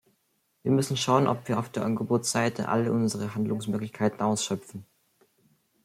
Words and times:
Wir 0.63 0.71
müssen 0.71 0.97
schauen, 0.97 1.27
ob 1.27 1.47
wir 1.47 1.59
auf 1.59 1.69
der 1.69 1.85
Angebotsseite 1.85 2.69
alle 2.69 2.91
unsere 2.91 3.35
Handlungsmöglichkeiten 3.35 4.21
ausschöpfen. 4.21 4.83